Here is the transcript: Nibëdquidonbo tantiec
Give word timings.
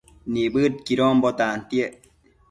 Nibëdquidonbo 0.35 1.29
tantiec 1.41 1.93